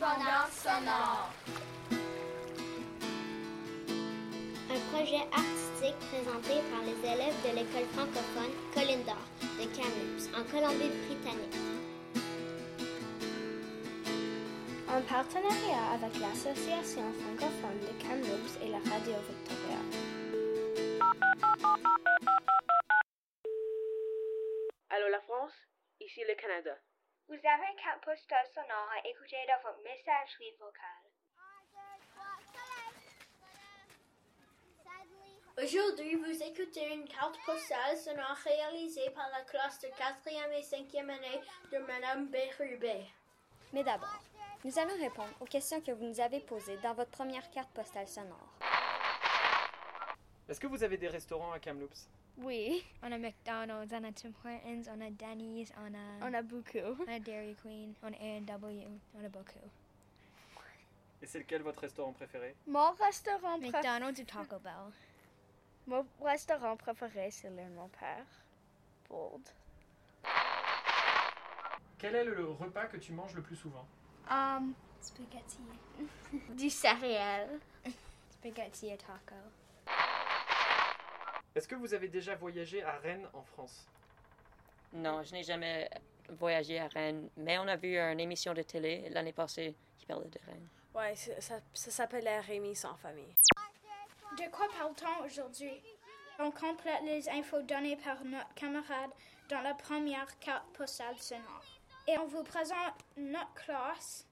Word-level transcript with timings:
Correspondance 0.00 0.52
sonore. 0.62 1.30
Un 4.70 4.80
projet 4.94 5.28
artistique 5.30 5.98
présenté 6.08 6.62
par 6.70 6.82
les 6.84 6.98
élèves 7.06 7.36
de 7.44 7.56
l'école 7.56 7.86
francophone 7.92 8.52
Colline 8.72 9.04
d'Or 9.04 9.20
de 9.58 9.66
Kamloops, 9.76 10.28
en 10.34 10.44
Colombie-Britannique. 10.50 11.56
En 14.88 15.02
partenariat 15.02 15.92
avec 15.92 16.18
l'Association 16.18 17.12
francophone 17.12 17.80
de 17.80 18.02
Kamloops 18.02 18.56
et 18.62 18.68
la 18.68 18.78
Radio 18.78 19.16
Victoria. 19.28 19.80
Allô 24.88 25.08
la 25.10 25.20
France, 25.20 25.52
ici 26.00 26.20
le 26.26 26.34
Canada. 26.40 26.89
Vous 27.30 27.36
avez 27.36 27.76
quatre 27.76 28.00
postales 28.00 28.48
sonores 28.52 28.90
à 28.92 29.08
écouter 29.08 29.36
dans 29.46 29.70
votre 29.70 29.80
messagerie 29.84 30.50
vocale. 30.58 31.06
Aujourd'hui, 35.62 36.16
vous 36.16 36.42
écoutez 36.42 36.92
une 36.92 37.06
carte 37.06 37.38
postale 37.46 37.96
sonore 37.96 38.36
réalisée 38.42 39.10
par 39.10 39.30
la 39.30 39.42
classe 39.44 39.78
de 39.78 39.86
4e 39.86 40.58
et 40.58 40.62
5e 40.62 41.08
année 41.08 41.40
de 41.70 41.78
Madame 41.78 42.26
Bérubé. 42.30 43.06
Mais 43.72 43.84
d'abord, 43.84 44.24
nous 44.64 44.76
allons 44.80 44.98
répondre 44.98 45.32
aux 45.38 45.44
questions 45.44 45.80
que 45.80 45.92
vous 45.92 46.06
nous 46.06 46.20
avez 46.20 46.40
posées 46.40 46.78
dans 46.78 46.94
votre 46.94 47.12
première 47.12 47.48
carte 47.52 47.70
postale 47.70 48.08
sonore. 48.08 48.58
Est-ce 50.48 50.58
que 50.58 50.66
vous 50.66 50.82
avez 50.82 50.96
des 50.96 51.06
restaurants 51.06 51.52
à 51.52 51.60
Kamloops? 51.60 52.08
Oui, 52.38 52.84
on 53.02 53.12
a 53.12 53.18
McDonald's, 53.18 53.92
on 53.92 54.04
a 54.04 54.12
Tim 54.12 54.32
Hortons, 54.42 54.88
on 54.88 55.00
a 55.02 55.10
Denny's, 55.10 55.72
on 55.76 55.94
a... 55.94 56.26
On 56.26 56.34
a 56.34 56.42
beaucoup. 56.42 57.02
On 57.06 57.12
a 57.12 57.18
Dairy 57.18 57.54
Queen, 57.54 57.94
on 58.02 58.12
a 58.12 58.16
A&W, 58.16 58.86
on 59.14 59.24
a 59.24 59.28
beaucoup. 59.28 59.70
Et 61.22 61.26
c'est 61.26 61.38
lequel 61.38 61.62
votre 61.62 61.80
restaurant 61.80 62.12
préféré? 62.12 62.54
Mon 62.66 62.92
restaurant 62.92 63.58
préféré... 63.58 63.82
McDonald's 63.82 64.20
ou 64.20 64.24
Taco 64.24 64.58
Bell? 64.58 64.92
Mon 65.86 66.06
restaurant 66.22 66.76
préféré, 66.76 67.30
c'est 67.30 67.50
le 67.50 67.56
de 67.56 67.74
mon 67.74 67.88
père. 67.88 68.24
Bold. 69.08 69.48
Quel 71.98 72.14
est 72.14 72.24
le 72.24 72.46
repas 72.52 72.86
que 72.86 72.96
tu 72.96 73.12
manges 73.12 73.34
le 73.34 73.42
plus 73.42 73.56
souvent? 73.56 73.86
Um, 74.30 74.72
spaghetti. 75.02 75.58
Du 76.56 76.70
céréales. 76.70 77.60
Spaghetti 78.30 78.88
et 78.88 78.96
taco. 78.96 79.34
Est-ce 81.54 81.66
que 81.66 81.74
vous 81.74 81.94
avez 81.94 82.08
déjà 82.08 82.36
voyagé 82.36 82.82
à 82.82 82.98
Rennes 82.98 83.28
en 83.32 83.42
France? 83.42 83.86
Non, 84.92 85.22
je 85.22 85.32
n'ai 85.32 85.42
jamais 85.42 85.90
voyagé 86.28 86.78
à 86.78 86.86
Rennes, 86.86 87.28
mais 87.36 87.58
on 87.58 87.66
a 87.66 87.76
vu 87.76 87.98
une 87.98 88.20
émission 88.20 88.54
de 88.54 88.62
télé 88.62 89.08
l'année 89.10 89.32
passée 89.32 89.74
qui 89.98 90.06
parlait 90.06 90.28
de 90.28 90.38
Rennes. 90.46 90.68
Ouais, 90.94 91.14
ça, 91.16 91.40
ça, 91.40 91.60
ça 91.72 91.90
s'appelait 91.90 92.40
Rémi 92.40 92.74
sans 92.76 92.96
famille. 92.96 93.34
De 94.38 94.50
quoi 94.50 94.68
parle-t-on 94.78 95.24
aujourd'hui? 95.24 95.82
On 96.38 96.50
complète 96.50 97.02
les 97.04 97.28
infos 97.28 97.62
données 97.62 97.96
par 97.96 98.24
notre 98.24 98.54
camarade 98.54 99.10
dans 99.48 99.60
la 99.60 99.74
première 99.74 100.38
carte 100.38 100.66
postale 100.72 101.18
sonore. 101.18 101.64
Et 102.08 102.16
on 102.18 102.26
vous 102.26 102.44
présente 102.44 102.94
notre 103.16 103.52
classe. 103.54 104.26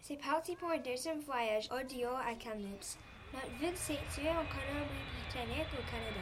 C'est 0.00 0.20
parti 0.20 0.54
pour 0.56 0.70
un 0.70 0.78
deuxième 0.78 1.20
voyage 1.20 1.68
audio 1.70 2.10
à 2.10 2.34
Kamloops. 2.34 2.98
Notre 3.34 3.48
ville 3.58 3.68
est 3.68 3.76
située 3.76 4.28
en 4.28 4.44
Colombie-Britannique 4.44 5.68
au 5.72 5.82
Canada. 5.90 6.20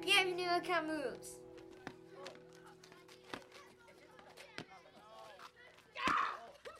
Bienvenue 0.00 0.48
à 0.48 0.60
Kamloops. 0.60 1.40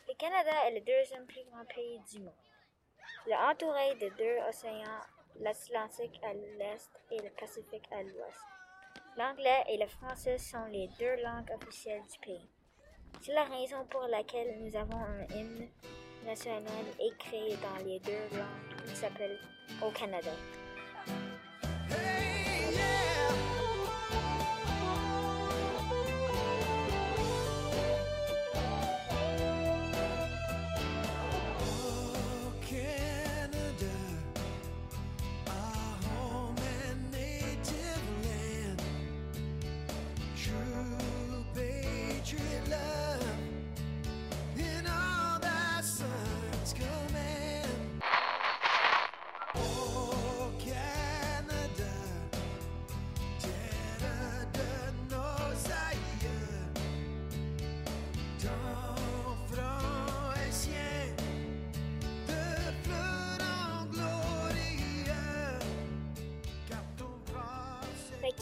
Le 0.08 0.14
Canada 0.14 0.50
est 0.66 0.74
le 0.74 0.80
deuxième 0.80 1.26
plus 1.26 1.44
grand 1.50 1.66
pays 1.66 2.00
du 2.10 2.20
monde. 2.20 2.32
Il 3.26 3.32
est 3.32 3.36
entouré 3.36 3.94
de 3.96 4.08
deux 4.16 4.38
océans, 4.48 5.02
l'Atlantique 5.40 6.20
à 6.22 6.32
l'est 6.32 6.90
et 7.10 7.18
le 7.18 7.30
Pacifique 7.38 7.88
à 7.92 8.02
l'ouest. 8.02 8.40
L'anglais 9.16 9.64
et 9.68 9.78
le 9.78 9.86
français 9.86 10.38
sont 10.38 10.64
les 10.66 10.88
deux 10.98 11.22
langues 11.22 11.50
officielles 11.60 12.02
du 12.12 12.18
pays. 12.20 12.48
C'est 13.22 13.32
la 13.32 13.44
raison 13.44 13.84
pour 13.90 14.02
laquelle 14.02 14.58
nous 14.60 14.76
avons 14.76 14.98
un 14.98 15.24
hymne 15.34 15.68
national 16.24 16.84
écrit 17.00 17.56
dans 17.56 17.84
les 17.84 17.98
deux 18.00 18.36
langues 18.36 18.86
qui 18.86 18.94
s'appelle 18.94 19.38
Au 19.82 19.90
Canada. 19.90 20.32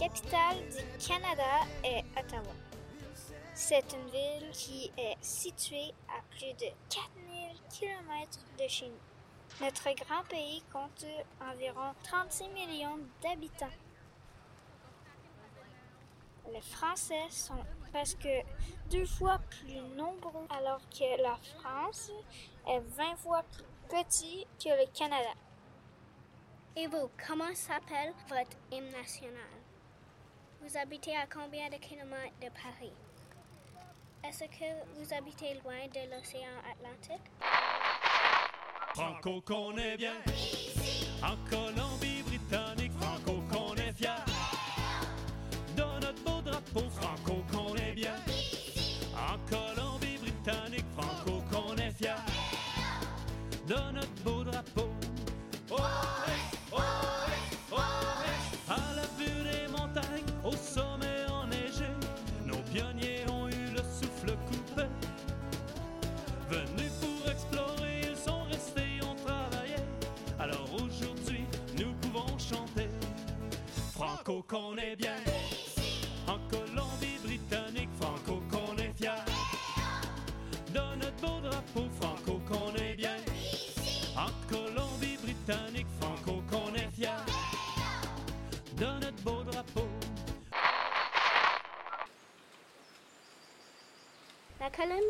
Capitale 0.07 0.59
du 0.69 1.09
Canada 1.09 1.67
est 1.83 2.05
Ottawa. 2.17 2.55
C'est 3.55 3.85
une 3.93 4.09
ville 4.11 4.51
qui 4.53 4.93
est 4.97 5.17
située 5.21 5.93
à 6.09 6.23
plus 6.31 6.53
de 6.53 6.71
4000 6.91 7.57
km 7.69 8.39
de 8.57 8.69
chez 8.69 8.87
nous. 8.87 9.65
Notre 9.65 9.93
grand 10.05 10.23
pays 10.29 10.63
compte 10.73 11.05
environ 11.41 11.93
36 12.05 12.49
millions 12.51 13.01
d'habitants. 13.21 13.67
Les 16.53 16.61
Français 16.61 17.29
sont 17.31 17.65
presque 17.91 18.29
deux 18.89 19.07
fois 19.07 19.41
plus 19.51 19.81
nombreux 19.97 20.47
alors 20.51 20.83
que 20.89 21.21
la 21.21 21.37
France 21.59 22.13
est 22.69 22.79
20 22.79 23.17
fois 23.17 23.43
plus 23.51 23.65
petit 23.89 24.47
que 24.63 24.69
le 24.69 24.87
Canada. 24.97 25.35
Et 26.77 26.87
vous, 26.87 27.11
comment 27.27 27.55
s'appelle 27.55 28.13
votre 28.29 28.57
hymne 28.71 28.93
national? 28.93 29.56
Vous 30.69 30.77
habitez 30.77 31.15
à 31.17 31.27
combien 31.33 31.69
de 31.69 31.77
kilomètres 31.77 32.35
de 32.43 32.49
Paris? 32.49 32.93
Est-ce 34.25 34.45
que 34.47 34.65
vous 34.97 35.15
habitez 35.15 35.55
loin 35.63 35.87
de 35.95 36.11
l'océan 36.11 36.57
Atlantique? 36.69 37.23
Franco 38.95 39.41
qu'on 39.43 39.77
est 39.77 39.97
bien, 39.97 40.17
en 41.23 41.37
Colombie-Britannique, 41.49 42.91
Franco 43.01 43.43
qu'on 43.53 43.77
est 43.77 43.93
fier, 43.93 44.25
dans 45.77 46.01
notre 46.01 46.25
beau 46.25 46.41
drapeau, 46.43 46.91
Franco 46.91 47.45
qu'on 47.53 47.77
est 47.77 47.93
bien, 47.93 48.17
en 49.15 49.39
Colombie-Britannique, 49.49 50.87
Franco 50.97 51.43
qu'on 51.49 51.77
est 51.77 51.93
fier, 51.93 52.19
dans 53.69 53.93
notre 53.93 54.06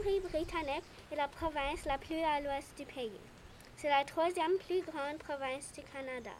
Colombie-Britannique 0.06 0.84
est 1.10 1.16
la 1.16 1.26
province 1.26 1.84
la 1.84 1.98
plus 1.98 2.20
à 2.20 2.40
l'ouest 2.40 2.76
du 2.78 2.84
pays. 2.84 3.10
C'est 3.76 3.88
la 3.88 4.04
troisième 4.04 4.56
plus 4.58 4.80
grande 4.82 5.18
province 5.18 5.72
du 5.72 5.82
Canada. 5.82 6.30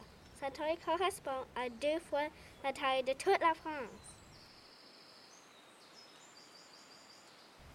Sa 0.41 0.51
taille 0.51 0.79
correspond 0.85 1.45
à 1.57 1.69
deux 1.69 1.99
fois 2.09 2.29
la 2.63 2.73
taille 2.73 3.03
de 3.03 3.13
toute 3.13 3.41
la 3.41 3.55
France. 3.55 4.15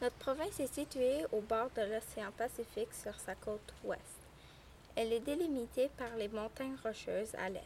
Notre 0.02 0.16
province 0.16 0.60
est 0.62 0.74
située 0.74 1.26
au 1.34 1.42
bord 1.42 1.70
de 1.76 1.82
l'océan 1.82 2.32
Pacifique 2.38 2.94
sur 2.94 3.20
sa 3.20 3.36
côte 3.36 3.74
ouest. 3.84 4.22
Elle 4.96 5.12
est 5.12 5.20
délimitée 5.20 5.90
par 5.98 6.16
les 6.16 6.30
montagnes 6.30 6.78
rocheuses 6.84 7.36
à 7.36 7.50
l'est. 7.50 7.62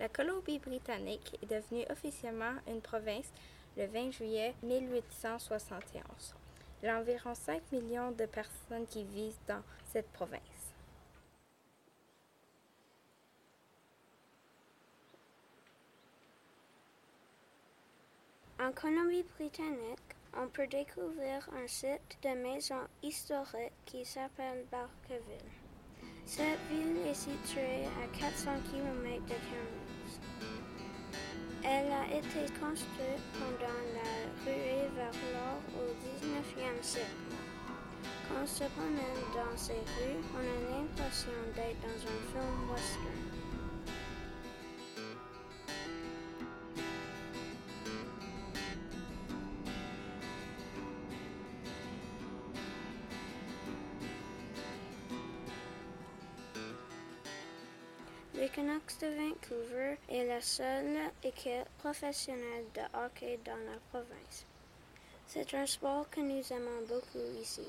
La 0.00 0.08
Colombie-Britannique 0.08 1.38
est 1.42 1.54
devenue 1.54 1.84
officiellement 1.90 2.54
une 2.68 2.80
province 2.80 3.30
le 3.76 3.86
20 3.86 4.12
juillet 4.12 4.54
1871. 4.62 6.36
Il 6.82 6.86
y 6.86 6.88
a 6.88 6.98
environ 6.98 7.34
5 7.34 7.62
millions 7.72 8.10
de 8.12 8.26
personnes 8.26 8.86
qui 8.88 9.04
vivent 9.04 9.38
dans 9.48 9.62
cette 9.92 10.10
province. 10.12 10.40
En 18.58 18.72
Colombie-Britannique, 18.72 20.16
on 20.34 20.48
peut 20.48 20.66
découvrir 20.66 21.48
un 21.54 21.66
site 21.66 22.18
de 22.22 22.30
maison 22.30 22.80
historique 23.02 23.72
qui 23.84 24.04
s'appelle 24.04 24.64
Barkerville. 24.70 25.52
Cette 26.24 26.58
ville 26.70 27.06
est 27.06 27.14
située 27.14 27.84
à 28.02 28.18
400 28.18 28.50
km 28.70 29.24
de 29.24 29.34
Kamloops. 29.34 29.85
Elle 31.68 31.90
a 31.90 32.06
été 32.16 32.46
construite 32.60 33.26
pendant 33.34 33.80
la 33.96 34.10
ruée 34.44 34.88
vers 34.94 35.10
l'or 35.32 35.58
au 35.74 35.90
19e 36.00 36.80
siècle. 36.80 37.06
Quand 38.28 38.40
on 38.40 38.46
se 38.46 38.64
promène 38.64 39.26
dans 39.34 39.56
ces 39.56 39.72
rues, 39.72 40.22
on 40.32 40.38
a 40.38 40.78
l'impression 40.78 41.32
d'être 41.56 41.80
dans 41.82 41.88
un 41.88 42.20
film 42.30 42.70
western. 42.70 43.25
Canucks 58.48 59.00
de 59.00 59.08
Vancouver 59.08 59.98
est 60.08 60.24
la 60.24 60.40
seule 60.40 60.98
équipe 61.22 61.68
professionnelle 61.78 62.66
de 62.74 62.82
hockey 62.94 63.38
dans 63.44 63.56
la 63.70 63.78
province. 63.90 64.46
C'est 65.26 65.54
un 65.54 65.66
sport 65.66 66.08
que 66.10 66.20
nous 66.20 66.42
aimons 66.52 66.82
beaucoup 66.88 67.26
ici. 67.40 67.66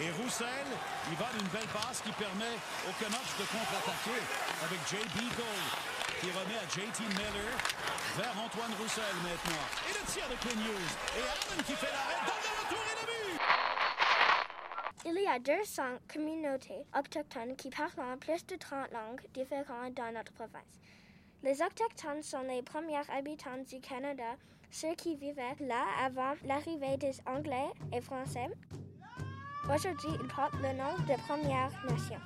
Et 0.00 0.10
Roussel, 0.10 0.66
il 1.10 1.16
va 1.16 1.26
d'une 1.38 1.48
belle 1.48 1.68
passe 1.72 2.02
qui 2.02 2.12
permet 2.12 2.56
aux 2.88 2.94
Canucks 3.02 3.36
de 3.38 3.44
contre-attaquer 3.44 4.20
avec 4.64 4.80
J.B. 4.88 5.18
Gold 5.36 5.94
qui 6.20 6.30
remet 6.30 6.58
à 6.58 6.68
J.T. 6.68 7.02
Miller 7.04 7.54
vers 8.16 8.34
Antoine 8.42 8.72
Roussel 8.80 9.14
maintenant. 9.22 9.64
Et 9.88 9.92
le 9.92 10.04
tir 10.12 10.24
de 10.28 10.36
Quinn. 10.36 10.60
Et 10.60 11.20
Allen 11.20 11.64
qui 11.66 11.72
fait 11.74 11.92
l'arrêt. 11.92 12.20
Dans 12.26 12.34
le 12.34 12.50
retour 12.64 12.84
et 12.92 13.00
le 13.00 13.06
but! 13.06 13.13
Il 15.06 15.20
y 15.20 15.26
a 15.26 15.38
200 15.38 15.82
communautés 16.10 16.82
autochtones 16.98 17.54
qui 17.56 17.68
parlent 17.68 18.16
plus 18.18 18.46
de 18.46 18.56
30 18.56 18.90
langues 18.90 19.20
différentes 19.34 19.92
dans 19.92 20.10
notre 20.10 20.32
province. 20.32 20.80
Les 21.42 21.60
autochtones 21.60 22.22
sont 22.22 22.40
les 22.40 22.62
premiers 22.62 23.02
habitants 23.10 23.62
du 23.68 23.80
Canada, 23.80 24.36
ceux 24.70 24.94
qui 24.94 25.14
vivaient 25.14 25.56
là 25.60 25.84
avant 26.02 26.32
l'arrivée 26.46 26.96
des 26.96 27.12
Anglais 27.26 27.68
et 27.92 28.00
Français. 28.00 28.48
Aujourd'hui, 29.64 30.08
ils 30.22 30.28
portent 30.28 30.54
le 30.62 30.72
nom 30.72 30.96
de 31.06 31.20
Première 31.26 31.70
Nation. 31.84 32.20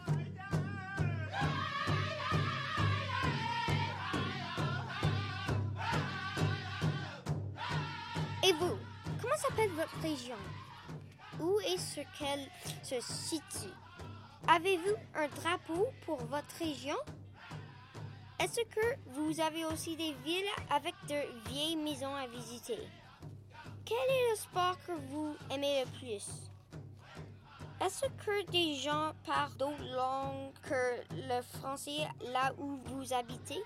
Et 8.47 8.53
vous, 8.53 8.79
comment 9.21 9.37
s'appelle 9.37 9.71
votre 9.71 10.01
région? 10.01 10.37
Où 11.41 11.61
est-ce 11.61 12.01
qu'elle 12.19 12.49
se 12.83 13.01
situe? 13.01 13.75
Avez-vous 14.49 14.97
un 15.15 15.29
drapeau 15.29 15.89
pour 16.05 16.19
votre 16.27 16.57
région? 16.59 16.97
Est-ce 18.41 18.61
que 18.63 19.11
vous 19.13 19.41
avez 19.41 19.65
aussi 19.65 19.97
des 19.97 20.13
villes 20.25 20.45
avec 20.71 20.95
de 21.09 21.49
vieilles 21.49 21.77
maisons 21.77 22.15
à 22.15 22.27
visiter? 22.27 22.79
Quel 23.85 23.97
est 23.97 24.31
le 24.31 24.37
sport 24.37 24.77
que 24.87 24.93
vous 24.93 25.37
aimez 25.51 25.85
le 25.85 25.91
plus? 25.99 26.27
Est-ce 27.81 28.07
que 28.25 28.51
des 28.51 28.75
gens 28.75 29.13
parlent 29.25 29.57
d'autres 29.57 29.95
langues 29.95 30.53
que 30.63 31.03
le 31.13 31.43
français 31.59 32.09
là 32.33 32.53
où 32.59 32.79
vous 32.87 33.13
habitez? 33.13 33.63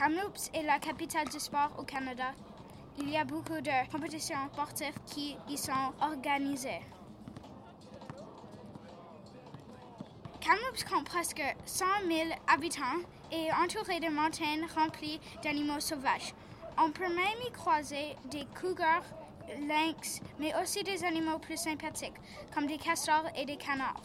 Kamloops 0.00 0.50
est 0.54 0.62
la 0.62 0.78
capitale 0.78 1.28
du 1.28 1.38
sport 1.38 1.72
au 1.76 1.82
Canada. 1.82 2.32
Il 2.96 3.10
y 3.10 3.18
a 3.18 3.24
beaucoup 3.24 3.60
de 3.60 3.90
compétitions 3.92 4.48
sportives 4.50 4.98
qui 5.04 5.36
y 5.46 5.58
sont 5.58 5.92
organisées. 6.00 6.80
Kamloops 10.40 10.84
compte 10.90 11.04
presque 11.04 11.42
100 11.66 11.84
000 12.08 12.30
habitants 12.48 13.00
et 13.30 13.48
est 13.48 13.52
entouré 13.52 14.00
de 14.00 14.08
montagnes 14.08 14.66
remplies 14.74 15.20
d'animaux 15.42 15.80
sauvages. 15.80 16.32
On 16.78 16.90
peut 16.90 17.14
même 17.14 17.42
y 17.46 17.52
croiser 17.52 18.16
des 18.30 18.46
cougars, 18.58 19.04
lynx, 19.68 20.22
mais 20.38 20.54
aussi 20.62 20.82
des 20.82 21.04
animaux 21.04 21.38
plus 21.38 21.58
sympathiques, 21.58 22.16
comme 22.54 22.66
des 22.66 22.78
castors 22.78 23.26
et 23.36 23.44
des 23.44 23.58
canards. 23.58 24.00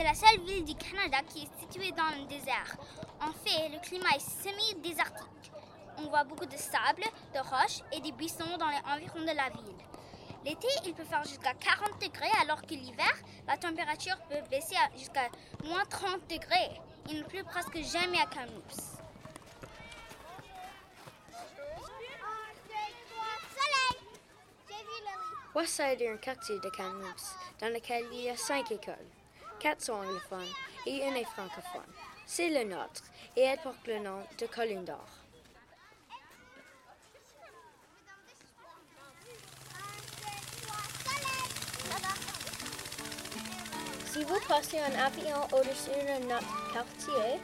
C'est 0.00 0.06
la 0.06 0.14
seule 0.14 0.40
ville 0.46 0.64
du 0.64 0.74
Canada 0.76 1.18
qui 1.28 1.42
est 1.42 1.60
située 1.60 1.92
dans 1.92 2.08
le 2.18 2.26
désert. 2.26 2.74
En 3.20 3.32
fait, 3.32 3.68
le 3.68 3.78
climat 3.86 4.08
est 4.16 4.18
semi-désertique. 4.18 5.52
On 5.98 6.08
voit 6.08 6.24
beaucoup 6.24 6.46
de 6.46 6.56
sable, 6.56 7.04
de 7.34 7.38
roches 7.38 7.82
et 7.92 8.00
des 8.00 8.10
buissons 8.12 8.56
dans 8.58 8.68
les 8.68 8.80
environs 8.90 9.20
de 9.20 9.36
la 9.36 9.50
ville. 9.50 9.76
L'été, 10.42 10.68
il 10.86 10.94
peut 10.94 11.04
faire 11.04 11.22
jusqu'à 11.24 11.52
40 11.52 12.00
degrés, 12.00 12.30
alors 12.40 12.62
que 12.62 12.72
l'hiver, 12.72 13.12
la 13.46 13.58
température 13.58 14.16
peut 14.30 14.40
baisser 14.50 14.74
jusqu'à 14.96 15.28
moins 15.64 15.84
30 15.84 16.26
degrés. 16.30 16.80
Il 17.10 17.18
ne 17.18 17.24
pleut 17.24 17.44
presque 17.44 17.76
jamais 17.82 18.20
à 18.20 18.24
Kamloops. 18.24 18.96
Westside 25.54 26.00
est 26.00 26.08
un 26.08 26.16
quartier 26.16 26.58
de 26.58 26.70
Kamloops 26.70 27.34
dans 27.60 27.68
lequel 27.68 28.06
il 28.14 28.22
y 28.22 28.30
a 28.30 28.36
cinq 28.38 28.72
écoles? 28.72 29.19
Quatre 29.60 29.82
sont 29.82 29.92
anglophones 29.92 30.54
et 30.86 31.06
une 31.06 31.16
est 31.16 31.24
francophone. 31.24 31.92
C'est 32.24 32.48
le 32.48 32.64
nôtre 32.64 33.02
et 33.36 33.42
elle 33.42 33.58
porte 33.58 33.86
le 33.86 33.98
nom 33.98 34.22
de 34.38 34.46
Colline 34.46 34.86
d'Or. 34.86 35.06
Si 44.06 44.24
vous 44.24 44.40
passez 44.48 44.78
en 44.80 44.98
avion 44.98 45.42
au-dessus 45.52 45.90
de 45.90 46.26
notre 46.26 46.72
quartier, 46.72 47.38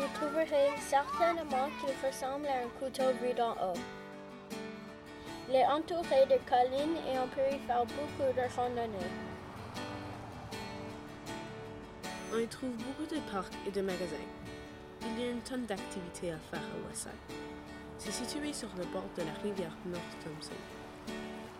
vous 0.00 0.08
trouverez 0.14 0.70
certainement 0.80 1.68
qu'il 1.80 2.08
ressemble 2.08 2.46
à 2.46 2.64
un 2.64 2.68
couteau 2.80 3.10
vu 3.22 3.34
d'en 3.34 3.52
haut. 3.52 3.78
Il 5.50 5.54
est 5.56 5.66
entouré 5.66 6.24
de 6.26 6.38
collines 6.48 6.96
et 7.12 7.18
on 7.18 7.28
peut 7.28 7.54
y 7.54 7.58
faire 7.66 7.84
beaucoup 7.84 8.32
de 8.34 8.56
randonnées. 8.56 9.27
On 12.30 12.38
y 12.38 12.46
trouve 12.46 12.70
beaucoup 12.72 13.06
de 13.06 13.20
parcs 13.32 13.54
et 13.66 13.70
de 13.70 13.80
magasins. 13.80 14.16
Il 15.02 15.18
y 15.18 15.24
a 15.24 15.30
une 15.30 15.40
tonne 15.40 15.64
d'activités 15.64 16.30
à 16.32 16.38
faire 16.38 16.60
à 16.60 16.88
Westside. 16.88 17.12
C'est 17.98 18.12
situé 18.12 18.52
sur 18.52 18.68
le 18.76 18.84
bord 18.86 19.06
de 19.16 19.22
la 19.22 19.32
rivière 19.42 19.72
North 19.86 20.02
Thompson. 20.22 20.52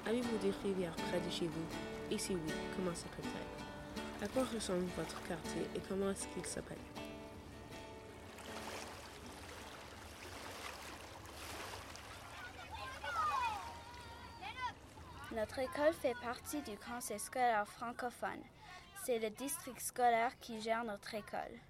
Avez-vous 0.06 0.36
des 0.38 0.52
rivières 0.62 0.94
près 1.08 1.20
de 1.20 1.30
chez 1.30 1.46
vous? 1.46 1.64
Et 2.10 2.18
si 2.18 2.34
oui, 2.34 2.52
comment 2.76 2.94
s'appelle-t-elle? 2.94 4.24
À 4.24 4.28
quoi 4.28 4.44
ressemble 4.44 4.86
votre 4.96 5.22
quartier 5.22 5.62
et 5.74 5.80
comment 5.88 6.10
est-ce 6.10 6.28
qu'il 6.28 6.44
s'appelle? 6.44 6.78
Notre 15.32 15.58
école 15.60 15.94
fait 15.94 16.16
partie 16.22 16.60
du 16.62 16.76
conseil 16.78 17.18
scolaire 17.18 17.66
francophone. 17.66 18.42
C'est 19.04 19.18
le 19.18 19.30
district 19.30 19.80
scolaire 19.80 20.38
qui 20.40 20.60
gère 20.60 20.84
notre 20.84 21.14
école. 21.14 21.60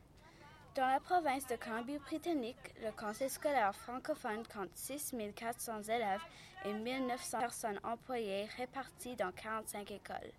Dans 0.74 0.86
la 0.86 1.00
province 1.00 1.46
de 1.46 1.56
Colombie-Britannique, 1.56 2.56
le 2.82 2.92
conseil 2.92 3.28
scolaire 3.28 3.74
francophone 3.74 4.42
compte 4.46 4.70
6 4.74 5.14
400 5.34 5.82
élèves 5.84 6.22
et 6.64 6.70
1 6.70 7.00
900 7.06 7.38
personnes 7.38 7.80
employées 7.84 8.46
réparties 8.56 9.16
dans 9.16 9.32
45 9.32 9.90
écoles. 9.90 10.32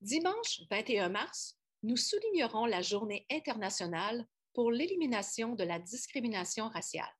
Dimanche 0.00 0.62
21 0.70 1.08
mars, 1.08 1.56
nous 1.82 1.96
soulignerons 1.96 2.66
la 2.66 2.82
Journée 2.82 3.26
internationale 3.30 4.26
pour 4.54 4.70
l'élimination 4.70 5.54
de 5.54 5.64
la 5.64 5.78
discrimination 5.78 6.68
raciale. 6.68 7.14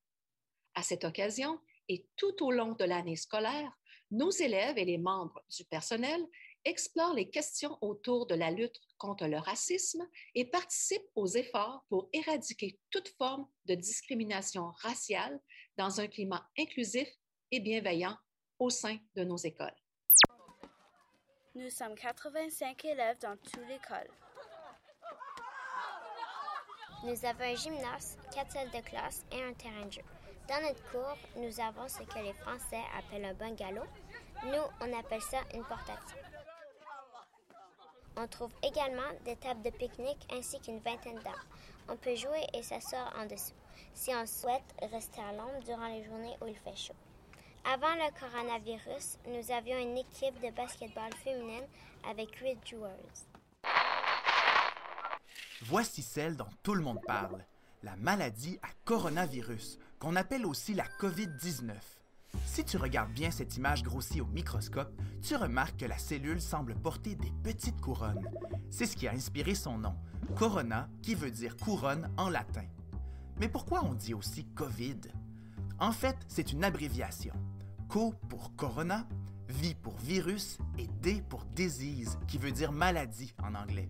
À 0.73 0.81
cette 0.81 1.03
occasion 1.03 1.59
et 1.89 2.07
tout 2.15 2.43
au 2.43 2.51
long 2.51 2.73
de 2.73 2.85
l'année 2.85 3.15
scolaire, 3.15 3.71
nos 4.11 4.31
élèves 4.31 4.77
et 4.77 4.85
les 4.85 4.97
membres 4.97 5.43
du 5.55 5.65
personnel 5.65 6.25
explorent 6.65 7.13
les 7.13 7.29
questions 7.29 7.77
autour 7.81 8.25
de 8.25 8.35
la 8.35 8.51
lutte 8.51 8.79
contre 8.97 9.27
le 9.27 9.37
racisme 9.37 10.05
et 10.33 10.45
participent 10.45 11.09
aux 11.15 11.27
efforts 11.27 11.85
pour 11.89 12.09
éradiquer 12.11 12.79
toute 12.89 13.09
forme 13.17 13.47
de 13.65 13.75
discrimination 13.75 14.71
raciale 14.79 15.39
dans 15.77 16.01
un 16.01 16.07
climat 16.07 16.49
inclusif 16.57 17.07
et 17.51 17.59
bienveillant 17.59 18.17
au 18.59 18.69
sein 18.69 18.97
de 19.15 19.23
nos 19.23 19.37
écoles. 19.37 19.75
Nous 21.53 21.69
sommes 21.69 21.95
85 21.95 22.83
élèves 22.85 23.19
dans 23.19 23.37
toute 23.37 23.67
l'école. 23.67 24.09
Nous 27.03 27.25
avons 27.25 27.43
un 27.43 27.55
gymnase, 27.55 28.17
quatre 28.33 28.51
salles 28.51 28.71
de 28.71 28.81
classe 28.81 29.23
et 29.31 29.41
un 29.43 29.53
terrain 29.53 29.85
de 29.85 29.91
jeu. 29.91 30.01
Dans 30.49 30.61
notre 30.61 30.83
cours, 30.91 31.17
nous 31.37 31.59
avons 31.59 31.87
ce 31.87 32.03
que 32.03 32.19
les 32.19 32.33
Français 32.33 32.81
appellent 32.97 33.25
un 33.25 33.33
bungalow. 33.33 33.83
Nous, 34.43 34.63
on 34.81 34.99
appelle 34.99 35.21
ça 35.21 35.39
une 35.53 35.63
portative. 35.63 36.34
On 38.17 38.27
trouve 38.27 38.51
également 38.63 39.01
des 39.25 39.35
tables 39.35 39.61
de 39.61 39.69
pique-nique 39.69 40.27
ainsi 40.31 40.59
qu'une 40.61 40.79
vingtaine 40.79 41.19
d'arbres. 41.19 41.45
On 41.89 41.97
peut 41.97 42.15
jouer 42.15 42.45
et 42.53 42.63
s'asseoir 42.63 43.13
en 43.19 43.25
dessous 43.25 43.53
si 43.93 44.11
on 44.13 44.25
souhaite 44.25 44.75
rester 44.91 45.21
à 45.21 45.31
l'ombre 45.33 45.63
durant 45.65 45.87
les 45.87 46.03
journées 46.03 46.37
où 46.41 46.47
il 46.47 46.57
fait 46.57 46.75
chaud. 46.75 46.95
Avant 47.65 47.95
le 47.95 48.19
coronavirus, 48.19 49.17
nous 49.27 49.51
avions 49.51 49.77
une 49.77 49.97
équipe 49.97 50.39
de 50.41 50.51
basketball 50.51 51.11
féminine 51.23 51.65
avec 52.09 52.35
huit 52.37 52.59
joueuses. 52.67 53.25
Voici 55.63 56.01
celle 56.01 56.35
dont 56.35 56.49
tout 56.61 56.75
le 56.75 56.83
monde 56.83 57.01
parle, 57.07 57.43
la 57.81 57.95
maladie 57.95 58.59
à 58.61 58.67
coronavirus, 58.83 59.79
qu'on 59.99 60.15
appelle 60.15 60.45
aussi 60.45 60.73
la 60.73 60.85
COVID-19. 60.99 61.73
Si 62.45 62.63
tu 62.63 62.77
regardes 62.77 63.11
bien 63.11 63.31
cette 63.31 63.57
image 63.57 63.83
grossie 63.83 64.21
au 64.21 64.25
microscope, 64.27 64.91
tu 65.21 65.35
remarques 65.35 65.77
que 65.77 65.85
la 65.85 65.97
cellule 65.97 66.41
semble 66.41 66.75
porter 66.75 67.15
des 67.15 67.31
petites 67.43 67.81
couronnes. 67.81 68.27
C'est 68.69 68.85
ce 68.85 68.95
qui 68.95 69.07
a 69.07 69.11
inspiré 69.11 69.55
son 69.55 69.77
nom, 69.77 69.95
corona, 70.35 70.89
qui 71.01 71.15
veut 71.15 71.31
dire 71.31 71.57
couronne 71.57 72.09
en 72.17 72.29
latin. 72.29 72.65
Mais 73.39 73.49
pourquoi 73.49 73.83
on 73.83 73.93
dit 73.93 74.13
aussi 74.13 74.45
COVID? 74.55 75.01
En 75.79 75.91
fait, 75.91 76.17
c'est 76.27 76.53
une 76.53 76.63
abréviation. 76.63 77.33
Co 77.89 78.13
pour 78.29 78.55
corona, 78.55 79.07
V 79.49 79.75
pour 79.75 79.97
virus 79.97 80.57
et 80.77 80.87
D 81.01 81.21
pour 81.27 81.45
disease, 81.45 82.17
qui 82.27 82.37
veut 82.37 82.51
dire 82.51 82.71
maladie 82.71 83.33
en 83.43 83.55
anglais. 83.55 83.89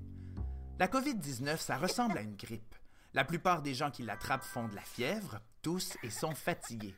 La 0.80 0.88
COVID-19, 0.88 1.58
ça 1.58 1.78
ressemble 1.78 2.18
à 2.18 2.22
une 2.22 2.36
grippe. 2.36 2.76
La 3.14 3.24
plupart 3.24 3.62
des 3.62 3.74
gens 3.74 3.92
qui 3.92 4.04
l'attrapent 4.04 4.44
font 4.44 4.68
de 4.68 4.76
la 4.76 4.82
fièvre, 4.82 5.40
toussent 5.62 5.98
et 6.04 6.10
sont 6.10 6.36
fatigués. 6.36 6.96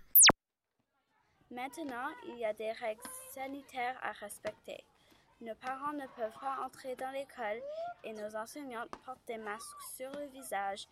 Maintenant, 1.50 2.10
il 2.28 2.38
y 2.38 2.46
a 2.46 2.54
des 2.54 2.72
règles 2.74 3.02
sanitaires 3.34 3.98
à 4.02 4.12
respecter. 4.12 4.84
Nos 5.40 5.56
parents 5.56 5.94
ne 5.94 6.08
peuvent 6.08 6.40
pas 6.42 6.58
entrer 6.66 6.96
dans 6.96 7.12
l'école 7.12 7.62
et 8.04 8.12
nos 8.12 8.36
enseignantes 8.36 8.90
portent 9.06 9.26
des 9.28 9.38
masques 9.38 9.82
sur 9.96 10.12
le 10.12 10.26
visage 10.28 10.88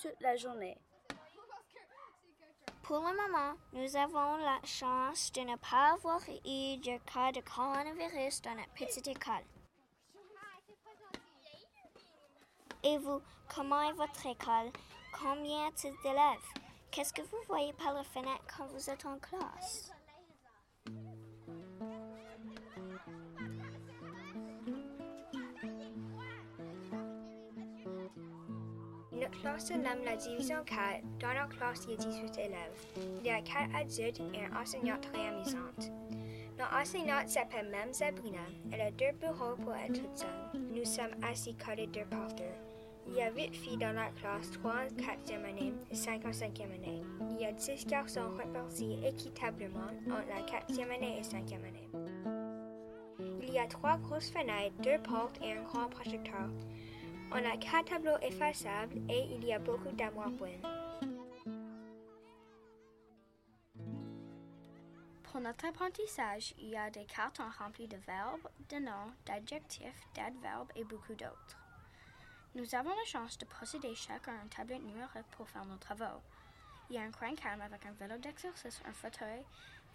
toute 0.00 0.20
la 0.20 0.36
journée. 0.36 0.76
Pour 2.82 2.98
le 2.98 3.16
moment, 3.16 3.54
nous 3.74 3.96
avons 3.96 4.36
la 4.38 4.58
chance 4.64 5.30
de 5.32 5.42
ne 5.42 5.56
pas 5.56 5.92
avoir 5.92 6.20
eu 6.28 6.76
de 6.78 6.98
cas 7.12 7.30
de 7.30 7.40
coronavirus 7.40 8.42
dans 8.42 8.54
notre 8.54 8.72
petite 8.74 9.06
école. 9.06 9.44
Et 12.82 12.98
vous, 12.98 13.22
comment 13.54 13.82
est 13.82 13.92
votre 13.92 14.26
école? 14.26 14.72
Combien 15.16 15.70
d'élèves? 16.02 16.61
Qu'est-ce 16.92 17.14
que 17.14 17.22
vous 17.22 17.38
voyez 17.48 17.72
par 17.72 17.94
la 17.94 18.04
fenêtre 18.04 18.44
quand 18.54 18.66
vous 18.66 18.90
êtes 18.90 19.06
en 19.06 19.18
classe? 19.18 19.90
Notre 29.10 29.40
classe 29.40 29.68
se 29.68 29.72
nomme 29.72 30.04
la 30.04 30.16
division 30.16 30.62
4. 30.66 30.78
Dans 31.18 31.32
notre 31.32 31.56
classe, 31.56 31.86
il 31.86 31.92
y 31.92 31.94
a 31.94 31.96
18 31.96 32.38
élèves. 32.38 32.86
Il 33.20 33.26
y 33.26 33.30
a 33.30 33.40
4 33.40 33.74
adultes 33.74 34.20
et 34.34 34.44
une 34.44 34.54
enseignante 34.54 35.00
très 35.00 35.28
amusante. 35.28 35.90
Notre 36.58 36.74
enseignante 36.74 37.28
s'appelle 37.30 37.70
Mme 37.70 37.94
Sabrina. 37.94 38.44
Elle 38.70 38.80
a 38.82 38.90
deux 38.90 39.12
bureaux 39.18 39.56
pour 39.56 39.74
être 39.74 39.94
toute 39.94 40.18
seule. 40.18 40.60
Nous 40.74 40.84
sommes 40.84 41.16
assis 41.22 41.56
collés 41.56 41.86
deux 41.86 42.04
par 42.04 42.28
deux. 42.34 42.71
Il 43.06 43.14
y 43.14 43.22
a 43.22 43.30
8 43.30 43.54
filles 43.54 43.76
dans 43.76 43.92
la 43.92 44.08
classe, 44.10 44.50
3 44.52 44.72
en 44.72 44.86
4e 44.96 45.44
année 45.44 45.72
et 45.90 45.94
5 45.94 46.24
en 46.24 46.30
5e 46.30 46.74
année. 46.74 47.02
Il 47.30 47.40
y 47.40 47.44
a 47.44 47.52
10 47.52 47.86
garçons 47.86 48.30
répartis 48.36 48.98
équitablement 49.04 49.90
entre 50.06 50.28
la 50.28 50.42
4e 50.42 50.94
année 50.94 51.18
et 51.18 51.22
5e 51.22 51.64
année. 51.64 51.88
Il 53.42 53.52
y 53.52 53.58
a 53.58 53.66
trois 53.66 53.98
grosses 53.98 54.30
fenêtres, 54.30 54.76
deux 54.82 54.98
portes 55.02 55.38
et 55.42 55.52
un 55.52 55.62
grand 55.62 55.88
projecteur. 55.88 56.48
On 57.32 57.36
a 57.36 57.56
quatre 57.56 57.90
tableaux 57.90 58.18
effaçables 58.22 58.98
et 59.08 59.26
il 59.34 59.44
y 59.44 59.52
a 59.52 59.58
beaucoup 59.58 59.92
d'armoires 59.92 60.30
bonnes. 60.30 60.62
Pour 65.22 65.40
notre 65.40 65.64
apprentissage, 65.66 66.54
il 66.58 66.68
y 66.68 66.76
a 66.76 66.90
des 66.90 67.06
cartons 67.06 67.42
remplis 67.58 67.88
de 67.88 67.96
verbes, 68.06 68.48
de 68.68 68.76
noms, 68.76 69.12
d'adjectifs, 69.24 70.06
d'adverbes 70.14 70.70
et 70.76 70.84
beaucoup 70.84 71.14
d'autres. 71.14 71.61
Nous 72.54 72.74
avons 72.74 72.90
la 72.90 73.04
chance 73.06 73.38
de 73.38 73.46
posséder 73.46 73.94
chacun 73.94 74.42
une 74.42 74.48
tablette 74.50 74.82
numérique 74.82 75.26
pour 75.38 75.48
faire 75.48 75.64
nos 75.64 75.78
travaux. 75.78 76.20
Il 76.90 76.96
y 76.96 76.98
a 76.98 77.02
un 77.02 77.10
coin 77.10 77.34
calme 77.34 77.62
avec 77.62 77.86
un 77.86 77.92
vélo 77.92 78.18
d'exercice, 78.18 78.82
un 78.84 78.92
fauteuil 78.92 79.42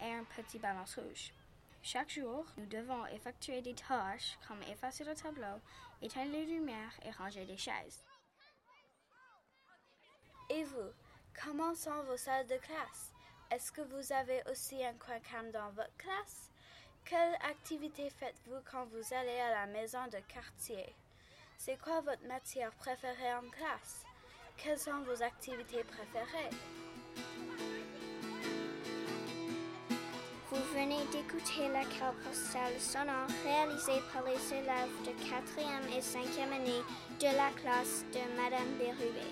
et 0.00 0.12
un 0.12 0.24
petit 0.24 0.58
ballon 0.58 0.84
rouge. 0.96 1.32
Chaque 1.84 2.10
jour, 2.10 2.44
nous 2.56 2.66
devons 2.66 3.06
effectuer 3.06 3.62
des 3.62 3.76
tâches 3.76 4.36
comme 4.48 4.60
effacer 4.64 5.04
le 5.04 5.14
tableau, 5.14 5.60
éteindre 6.02 6.32
les 6.32 6.46
lumières 6.46 6.98
et 7.04 7.12
ranger 7.12 7.44
les 7.44 7.56
chaises. 7.56 8.04
Et 10.50 10.64
vous, 10.64 10.90
comment 11.40 11.76
sont 11.76 12.02
vos 12.04 12.16
salles 12.16 12.48
de 12.48 12.56
classe? 12.56 13.12
Est-ce 13.52 13.70
que 13.70 13.82
vous 13.82 14.12
avez 14.12 14.42
aussi 14.50 14.84
un 14.84 14.94
coin 14.94 15.20
calme 15.20 15.52
dans 15.52 15.70
votre 15.70 15.96
classe? 15.96 16.50
Quelle 17.04 17.36
activité 17.48 18.10
faites-vous 18.10 18.60
quand 18.68 18.86
vous 18.86 19.14
allez 19.14 19.38
à 19.38 19.50
la 19.50 19.66
maison 19.66 20.04
de 20.08 20.18
quartier? 20.26 20.92
C'est 21.60 21.76
quoi 21.82 22.00
votre 22.00 22.24
matière 22.28 22.70
préférée 22.78 23.34
en 23.34 23.50
classe? 23.50 24.04
Quelles 24.56 24.78
sont 24.78 25.02
vos 25.04 25.22
activités 25.24 25.82
préférées? 25.82 26.50
Vous 30.50 30.62
venez 30.72 31.04
d'écouter 31.10 31.68
la 31.72 31.84
carte 31.98 32.16
postale 32.24 32.78
sonore 32.78 33.26
réalisée 33.44 34.00
par 34.12 34.22
les 34.22 34.54
élèves 34.54 35.02
de 35.04 35.10
4e 35.10 35.96
et 35.96 36.00
5e 36.00 36.52
année 36.54 36.82
de 37.18 37.36
la 37.36 37.50
classe 37.60 38.04
de 38.12 38.40
Madame 38.40 38.78
Bérubé. 38.78 39.26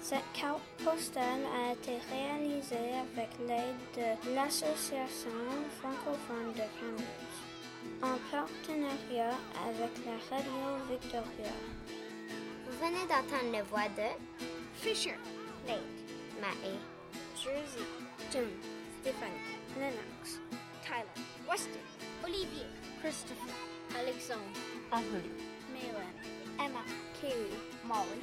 Cette 0.00 0.32
carte 0.34 0.62
postale 0.84 1.44
a 1.52 1.72
été 1.72 1.98
réalisée 2.10 2.94
avec 2.94 3.30
l'aide 3.40 3.76
de 3.96 4.34
l'Association 4.36 5.30
francophone 5.80 6.52
de 6.52 6.62
Kamloops, 6.78 7.45
en 8.02 8.16
partenariat 8.30 9.34
avec 9.64 9.90
la 10.04 10.36
Radio 10.36 10.84
Victoria. 10.90 11.52
Vous 12.66 12.78
venez 12.78 13.02
d'entendre 13.08 13.52
les 13.52 13.62
voix 13.62 13.88
de 13.96 14.08
Fisher, 14.74 15.16
Nate, 15.66 15.80
Mae, 16.40 16.74
Jersey, 17.36 17.84
June, 18.32 18.50
Stéphanie, 19.00 19.32
Lennox, 19.78 20.40
Tyler, 20.82 21.06
Weston, 21.48 21.80
Olivier, 22.24 22.66
Christopher, 23.00 23.54
Alexandre, 23.98 24.40
Aurélie, 24.92 25.30
Malin, 25.72 26.12
Emma, 26.58 26.82
Kaylee, 27.20 27.56
Molly, 27.84 28.22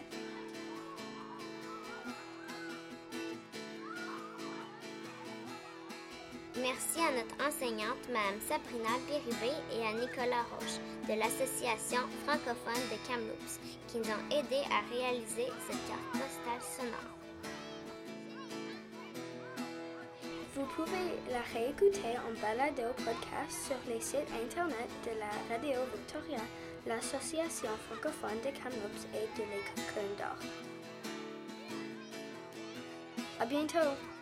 Merci 6.74 7.02
à 7.02 7.12
notre 7.12 7.38
enseignante, 7.38 8.02
Mme 8.10 8.42
Sabrina 8.50 8.98
Bérubé, 9.08 9.54
et 9.72 9.86
à 9.86 9.94
Nicolas 9.94 10.42
Roche 10.50 10.82
de 11.08 11.14
l'Association 11.14 12.02
francophone 12.26 12.82
de 12.90 12.98
Kamloops 13.08 13.60
qui 13.88 13.98
nous 14.00 14.10
ont 14.10 14.26
aidés 14.32 14.66
à 14.74 14.82
réaliser 14.90 15.54
cette 15.68 15.86
carte 15.86 16.10
postale 16.14 16.66
sonore. 16.66 17.14
Vous 20.56 20.66
pouvez 20.76 21.14
la 21.30 21.42
réécouter 21.54 22.18
en 22.18 22.34
balado 22.42 22.90
podcast 22.98 23.68
sur 23.68 23.78
les 23.94 24.02
sites 24.02 24.34
internet 24.44 24.90
de 25.06 25.12
la 25.20 25.30
Radio 25.54 25.80
Victoria, 25.94 26.42
l'Association 26.88 27.70
francophone 27.88 28.40
de 28.42 28.50
Kamloops 28.50 29.06
et 29.14 29.30
de 29.38 29.44
l'École 29.46 30.16
d'Or. 30.18 30.40
À 33.40 33.46
bientôt! 33.46 34.13